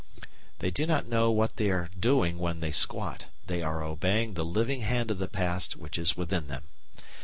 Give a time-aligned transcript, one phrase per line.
[0.57, 4.43] They do not know what they are doing when they squat; they are obeying the
[4.43, 6.63] living hand of the past which is within them.